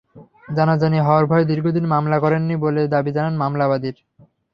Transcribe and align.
জানাজানি 0.49 0.99
হওয়ার 0.99 1.25
ভয়ে 1.25 1.49
দীর্ঘদিন 1.51 1.85
মামলা 1.85 2.17
করেননি 2.19 2.55
বলে 2.63 2.81
দাবি 2.87 3.11
করেন 3.11 3.33
মামলা 3.35 3.65
বাদীর। 3.67 3.95